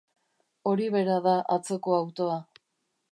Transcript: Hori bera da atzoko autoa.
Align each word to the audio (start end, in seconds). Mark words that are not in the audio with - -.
Hori 0.71 0.87
bera 0.95 1.17
da 1.27 1.35
atzoko 1.57 1.95
autoa. 2.01 2.39